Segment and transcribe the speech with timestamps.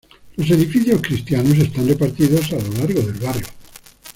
[0.35, 3.45] Los edificios cristianos están repartidos a lo largo del barrio.